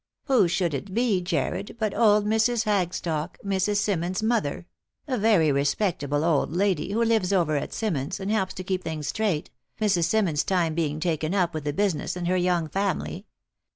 [0.25, 2.63] "Who should it be, Jarred, but old Mrs.
[2.63, 3.75] Hagstock, Mrs.
[3.77, 4.65] Simmons's mother;
[5.07, 9.05] a very respectable old lady, who lives over at Simmons's, and helps to keep things
[9.09, 10.05] straight, Mrs.
[10.05, 13.27] Simmons's time being taken up with the business and her young family.